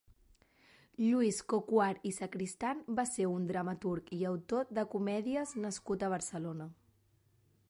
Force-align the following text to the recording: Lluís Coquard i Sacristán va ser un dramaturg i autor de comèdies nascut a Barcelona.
Lluís 1.03 1.41
Coquard 1.53 2.07
i 2.11 2.15
Sacristán 2.15 2.81
va 3.01 3.07
ser 3.11 3.29
un 3.35 3.47
dramaturg 3.53 4.13
i 4.21 4.23
autor 4.33 4.69
de 4.79 4.89
comèdies 4.97 5.57
nascut 5.67 6.09
a 6.09 6.15
Barcelona. 6.17 6.73